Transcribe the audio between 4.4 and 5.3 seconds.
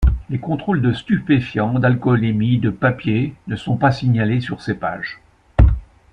sur ces pages.